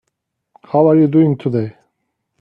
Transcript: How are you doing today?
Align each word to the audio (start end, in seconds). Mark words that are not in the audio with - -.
How 0.63 0.89
are 0.89 0.95
you 0.95 1.05
doing 1.05 1.37
today? 1.37 1.77